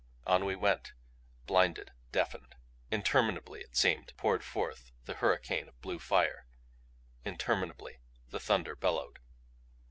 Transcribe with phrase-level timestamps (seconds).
[0.25, 0.93] On we went,
[1.45, 2.55] blinded, deafened.
[2.89, 6.47] Interminably, it seemed, poured forth the hurricane of blue fire;
[7.23, 9.19] interminably the thunder bellowed.